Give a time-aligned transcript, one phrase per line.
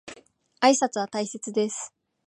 [0.61, 1.93] 挨拶は大切です。